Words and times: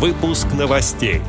Выпуск 0.00 0.46
новостей. 0.58 1.20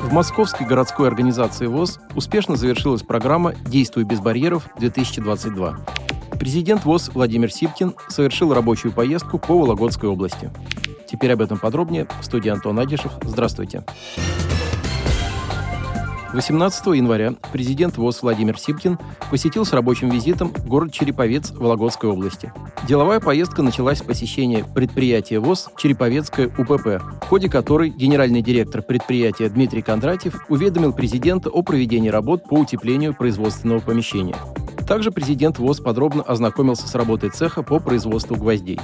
В 0.00 0.10
Московской 0.10 0.66
городской 0.66 1.06
организации 1.06 1.66
ВОЗ 1.66 2.00
успешно 2.14 2.56
завершилась 2.56 3.02
программа 3.02 3.54
«Действуй 3.66 4.04
без 4.04 4.20
барьеров-2022». 4.20 5.76
Президент 6.38 6.86
ВОЗ 6.86 7.10
Владимир 7.12 7.52
Сипкин 7.52 7.94
совершил 8.08 8.54
рабочую 8.54 8.94
поездку 8.94 9.38
по 9.38 9.58
Вологодской 9.58 10.08
области. 10.08 10.50
Теперь 11.06 11.34
об 11.34 11.42
этом 11.42 11.58
подробнее. 11.58 12.08
В 12.22 12.24
студии 12.24 12.48
Антон 12.48 12.78
Агишев. 12.78 13.12
Здравствуйте. 13.22 13.84
Здравствуйте. 14.16 14.33
18 16.34 16.86
января 16.86 17.34
президент 17.52 17.96
ВОЗ 17.96 18.22
Владимир 18.22 18.58
Сипкин 18.58 18.98
посетил 19.30 19.64
с 19.64 19.72
рабочим 19.72 20.10
визитом 20.10 20.52
город 20.66 20.92
Череповец 20.92 21.52
Вологодской 21.52 22.10
области. 22.10 22.52
Деловая 22.88 23.20
поездка 23.20 23.62
началась 23.62 23.98
с 23.98 24.02
посещения 24.02 24.64
предприятия 24.64 25.38
ВОЗ 25.38 25.68
«Череповецкая 25.76 26.48
УПП», 26.58 27.00
в 27.22 27.26
ходе 27.28 27.48
которой 27.48 27.90
генеральный 27.90 28.42
директор 28.42 28.82
предприятия 28.82 29.48
Дмитрий 29.48 29.80
Кондратьев 29.80 30.44
уведомил 30.48 30.92
президента 30.92 31.50
о 31.50 31.62
проведении 31.62 32.08
работ 32.08 32.48
по 32.48 32.54
утеплению 32.54 33.14
производственного 33.14 33.78
помещения. 33.78 34.36
Также 34.88 35.12
президент 35.12 35.58
ВОЗ 35.60 35.78
подробно 35.78 36.24
ознакомился 36.24 36.88
с 36.88 36.96
работой 36.96 37.30
цеха 37.30 37.62
по 37.62 37.78
производству 37.78 38.34
гвоздей. 38.34 38.80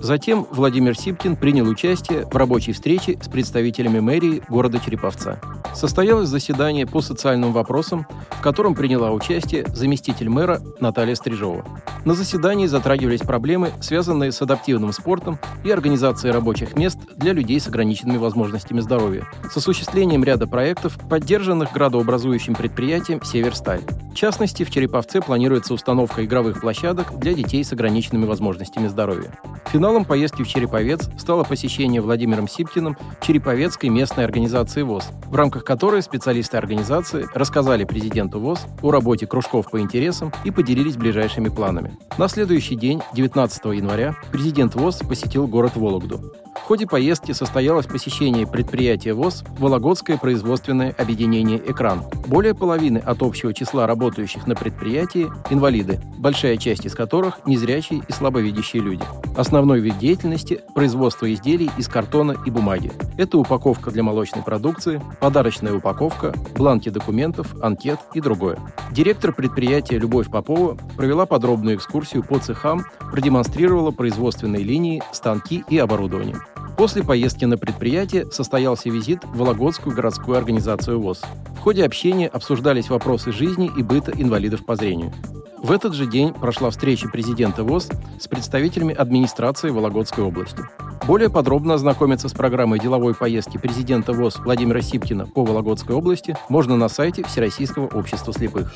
Затем 0.00 0.46
Владимир 0.50 0.96
Сипкин 0.96 1.36
принял 1.36 1.68
участие 1.68 2.26
в 2.26 2.36
рабочей 2.36 2.72
встрече 2.72 3.18
с 3.22 3.28
представителями 3.28 4.00
мэрии 4.00 4.42
города 4.48 4.80
Череповца. 4.80 5.40
Состоялось 5.74 6.28
заседание 6.28 6.86
по 6.86 7.00
социальным 7.00 7.52
вопросам, 7.52 8.06
в 8.30 8.40
котором 8.40 8.74
приняла 8.74 9.12
участие 9.12 9.66
заместитель 9.68 10.28
мэра 10.28 10.60
Наталья 10.80 11.14
Стрижова. 11.14 11.64
На 12.04 12.14
заседании 12.14 12.66
затрагивались 12.66 13.20
проблемы, 13.20 13.70
связанные 13.80 14.32
с 14.32 14.40
адаптивным 14.42 14.92
спортом 14.92 15.38
и 15.64 15.70
организацией 15.70 16.32
рабочих 16.32 16.76
мест 16.76 16.98
для 17.16 17.32
людей 17.32 17.60
с 17.60 17.68
ограниченными 17.68 18.16
возможностями 18.16 18.80
здоровья, 18.80 19.28
с 19.52 19.56
осуществлением 19.56 20.24
ряда 20.24 20.46
проектов, 20.46 20.98
поддержанных 21.08 21.72
градообразующим 21.72 22.54
предприятием 22.54 23.22
«Северсталь». 23.22 23.82
В 24.10 24.14
частности, 24.14 24.64
в 24.64 24.70
Череповце 24.70 25.20
планируется 25.20 25.74
установка 25.74 26.24
игровых 26.24 26.60
площадок 26.60 27.18
для 27.18 27.34
детей 27.34 27.62
с 27.62 27.72
ограниченными 27.72 28.24
возможностями 28.24 28.88
здоровья. 28.88 29.38
Финалом 29.72 30.06
поездки 30.06 30.42
в 30.42 30.48
Череповец 30.48 31.10
стало 31.18 31.44
посещение 31.44 32.00
Владимиром 32.00 32.48
Сипкиным 32.48 32.96
Череповецкой 33.20 33.90
местной 33.90 34.24
организации 34.24 34.80
ВОЗ, 34.80 35.10
в 35.26 35.36
рамках 35.36 35.62
которой 35.62 36.00
специалисты 36.00 36.56
организации 36.56 37.26
рассказали 37.34 37.84
президенту 37.84 38.40
ВОЗ 38.40 38.66
о 38.80 38.90
работе 38.90 39.26
кружков 39.26 39.70
по 39.70 39.78
интересам 39.78 40.32
и 40.44 40.50
поделились 40.50 40.96
ближайшими 40.96 41.50
планами. 41.50 41.98
На 42.16 42.28
следующий 42.28 42.76
день, 42.76 43.02
19 43.12 43.66
января, 43.66 44.16
президент 44.32 44.74
ВОЗ 44.74 45.00
посетил 45.06 45.46
город 45.46 45.72
Вологду. 45.76 46.32
Ходе 46.68 46.86
поездки 46.86 47.32
состоялось 47.32 47.86
посещение 47.86 48.46
предприятия 48.46 49.14
ВОЗ 49.14 49.42
«Вологодское 49.58 50.18
производственное 50.18 50.94
объединение 50.98 51.56
«Экран». 51.56 52.02
Более 52.26 52.54
половины 52.54 52.98
от 52.98 53.22
общего 53.22 53.54
числа 53.54 53.86
работающих 53.86 54.46
на 54.46 54.54
предприятии– 54.54 55.30
инвалиды, 55.50 55.98
большая 56.18 56.58
часть 56.58 56.84
из 56.84 56.94
которых– 56.94 57.40
незрячие 57.46 58.02
и 58.06 58.12
слабовидящие 58.12 58.82
люди. 58.82 59.02
Основной 59.34 59.80
вид 59.80 59.96
деятельности– 59.96 60.60
производство 60.74 61.32
изделий 61.32 61.70
из 61.78 61.88
картона 61.88 62.36
и 62.44 62.50
бумаги. 62.50 62.92
Это 63.16 63.38
упаковка 63.38 63.90
для 63.90 64.02
молочной 64.02 64.44
продукции, 64.44 65.00
подарочная 65.22 65.72
упаковка, 65.72 66.34
бланки 66.54 66.90
документов, 66.90 67.54
анкет 67.62 68.00
и 68.12 68.20
другое. 68.20 68.58
Директор 68.92 69.32
предприятия 69.32 69.98
Любовь 69.98 70.30
Попова 70.30 70.76
провела 70.98 71.24
подробную 71.24 71.76
экскурсию 71.76 72.22
по 72.24 72.38
цехам, 72.38 72.84
продемонстрировала 73.10 73.90
производственные 73.90 74.64
линии, 74.64 75.02
станки 75.12 75.64
и 75.70 75.78
оборудование. 75.78 76.36
После 76.78 77.02
поездки 77.02 77.44
на 77.44 77.58
предприятие 77.58 78.30
состоялся 78.30 78.88
визит 78.88 79.24
в 79.24 79.38
Вологодскую 79.38 79.96
городскую 79.96 80.38
организацию 80.38 81.00
ВОЗ. 81.00 81.22
В 81.56 81.58
ходе 81.58 81.84
общения 81.84 82.28
обсуждались 82.28 82.88
вопросы 82.88 83.32
жизни 83.32 83.68
и 83.76 83.82
быта 83.82 84.12
инвалидов 84.14 84.64
по 84.64 84.76
зрению. 84.76 85.12
В 85.60 85.72
этот 85.72 85.92
же 85.92 86.06
день 86.06 86.32
прошла 86.32 86.70
встреча 86.70 87.08
президента 87.08 87.64
ВОЗ 87.64 87.88
с 88.20 88.28
представителями 88.28 88.94
администрации 88.94 89.70
Вологодской 89.70 90.22
области. 90.22 90.62
Более 91.04 91.30
подробно 91.30 91.74
ознакомиться 91.74 92.28
с 92.28 92.32
программой 92.32 92.78
деловой 92.78 93.16
поездки 93.16 93.58
президента 93.58 94.12
ВОЗ 94.12 94.36
Владимира 94.38 94.80
Сипкина 94.80 95.26
по 95.26 95.44
Вологодской 95.44 95.96
области 95.96 96.36
можно 96.48 96.76
на 96.76 96.88
сайте 96.88 97.24
Всероссийского 97.24 97.88
общества 97.88 98.32
слепых. 98.32 98.72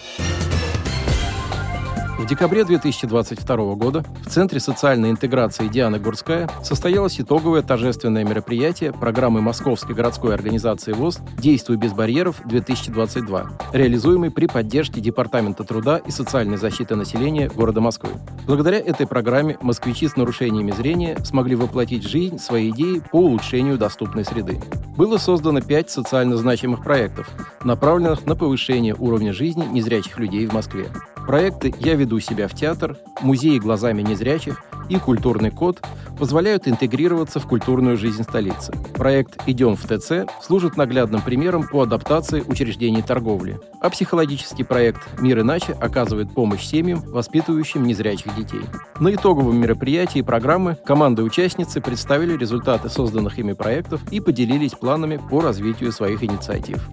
В 2.23 2.27
декабре 2.27 2.65
2022 2.65 3.75
года 3.75 4.05
в 4.25 4.31
Центре 4.31 4.61
социальной 4.61 5.11
интеграции 5.11 5.67
«Диана 5.67 5.99
Гурская» 5.99 6.49
состоялось 6.63 7.21
итоговое 7.21 7.63
торжественное 7.63 8.23
мероприятие 8.23 8.93
программы 8.93 9.41
Московской 9.41 9.97
городской 9.97 10.33
организации 10.33 10.93
ВОЗ 10.93 11.19
«Действуй 11.37 11.79
без 11.79 11.93
барьеров-2022», 11.93 13.73
реализуемой 13.73 14.31
при 14.31 14.47
поддержке 14.47 15.01
Департамента 15.01 15.65
труда 15.65 15.97
и 15.97 16.13
социальной 16.13 16.59
защиты 16.59 16.95
населения 16.95 17.51
города 17.53 17.81
Москвы. 17.81 18.11
Благодаря 18.47 18.79
этой 18.79 19.09
программе 19.09 19.59
москвичи 19.61 20.07
с 20.07 20.15
нарушениями 20.15 20.71
зрения 20.71 21.19
смогли 21.25 21.57
воплотить 21.57 22.05
в 22.05 22.09
жизнь 22.09 22.39
свои 22.39 22.71
идеи 22.71 23.03
по 23.11 23.17
улучшению 23.17 23.79
доступной 23.79 24.25
среды. 24.25 24.61
Было 24.97 25.19
создано 25.19 25.61
пять 25.61 25.91
социально 25.91 26.37
значимых 26.37 26.85
проектов, 26.85 27.29
направленных 27.65 28.27
на 28.27 28.37
повышение 28.37 28.95
уровня 28.97 29.33
жизни 29.33 29.65
незрячих 29.65 30.21
людей 30.21 30.47
в 30.47 30.53
Москве. 30.53 30.87
Проекты 31.27 31.73
«Я 31.79 31.95
веду 31.95 32.19
себя 32.21 32.49
в 32.49 32.55
театр», 32.55 32.99
«Музеи 33.21 33.59
глазами 33.59 34.03
незрячих» 34.03 34.65
и 34.89 34.97
«Культурный 34.97 35.51
код» 35.51 35.81
позволяют 36.19 36.69
интегрироваться 36.69 37.41
в 37.41 37.47
культурную 37.47 37.97
жизнь 37.97 38.23
столицы. 38.23 38.73
Проект 38.95 39.41
«Идем 39.47 39.77
в 39.77 39.83
ТЦ» 39.87 40.27
служит 40.43 40.77
наглядным 40.77 41.21
примером 41.21 41.67
по 41.67 41.83
адаптации 41.83 42.45
учреждений 42.47 43.03
торговли, 43.03 43.59
а 43.81 43.91
психологический 43.91 44.65
проект 44.65 45.21
«Мир 45.21 45.41
иначе» 45.41 45.73
оказывает 45.73 46.33
помощь 46.33 46.65
семьям, 46.65 47.01
воспитывающим 47.01 47.85
незрячих 47.85 48.35
детей. 48.37 48.63
На 49.01 49.15
итоговом 49.15 49.57
мероприятии 49.57 50.23
программы 50.23 50.77
команды-участницы 50.85 51.81
представили 51.81 52.37
результаты 52.37 52.89
созданных 52.89 53.39
ими 53.39 53.53
проектов 53.53 54.01
и 54.11 54.21
поделились 54.21 54.73
планами 54.73 55.21
по 55.31 55.41
развитию 55.41 55.93
своих 55.93 56.23
инициатив. 56.23 56.89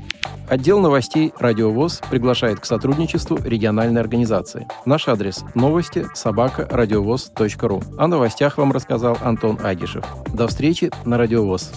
Отдел 0.50 0.80
новостей 0.80 1.32
«Радиовоз» 1.38 2.02
приглашает 2.10 2.60
к 2.60 2.66
сотрудничеству 2.66 3.38
региональной 3.38 4.02
организации. 4.02 4.68
Наш 4.84 5.08
адрес– 5.08 5.44
новости 5.54 6.08
собака 6.16 6.68
радиовоз.ру. 6.72 7.79
О 7.98 8.08
новостях 8.08 8.58
вам 8.58 8.72
рассказал 8.72 9.18
Антон 9.22 9.60
Агишев. 9.64 10.06
До 10.34 10.48
встречи 10.48 10.92
на 11.06 11.18
«Радиовоз». 11.18 11.72